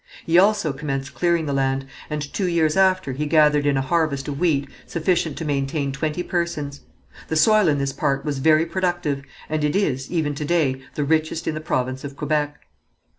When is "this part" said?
7.77-8.25